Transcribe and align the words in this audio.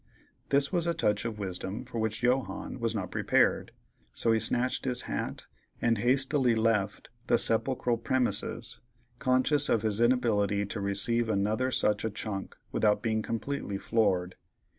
This 0.49 0.71
was 0.73 0.87
a 0.87 0.95
touch 0.95 1.25
of 1.25 1.37
wisdom 1.37 1.85
for 1.85 1.99
which 1.99 2.21
Johannes 2.21 2.79
was 2.79 2.95
not 2.95 3.11
prepared; 3.11 3.71
so 4.11 4.31
he 4.31 4.39
snatched 4.39 4.83
his 4.83 5.01
hat 5.01 5.45
and 5.79 5.99
hastily 5.99 6.55
left 6.55 7.09
the 7.27 7.37
sepulchral 7.37 7.97
premises, 7.97 8.79
conscious 9.19 9.69
of 9.69 9.83
his 9.83 10.01
inability 10.01 10.65
to 10.65 10.81
receive 10.81 11.29
another 11.29 11.69
such 11.69 12.03
a 12.03 12.09
"chunk" 12.09 12.55
without 12.71 13.03
being 13.03 13.21
completely 13.21 13.77
floored. 13.77 14.33